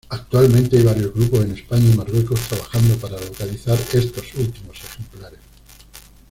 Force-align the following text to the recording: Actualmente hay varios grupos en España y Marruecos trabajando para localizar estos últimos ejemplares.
Actualmente 0.09 0.77
hay 0.79 0.83
varios 0.83 1.13
grupos 1.13 1.41
en 1.45 1.51
España 1.51 1.85
y 1.93 1.95
Marruecos 1.95 2.39
trabajando 2.49 2.95
para 2.95 3.21
localizar 3.23 3.77
estos 3.93 4.33
últimos 4.33 4.77
ejemplares. 4.79 5.39